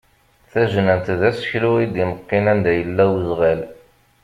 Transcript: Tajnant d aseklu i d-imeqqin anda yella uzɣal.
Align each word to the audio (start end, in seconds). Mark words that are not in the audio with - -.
Tajnant 0.51 1.07
d 1.19 1.21
aseklu 1.29 1.71
i 1.83 1.85
d-imeqqin 1.93 2.45
anda 2.51 2.71
yella 2.79 3.05
uzɣal. 3.15 3.61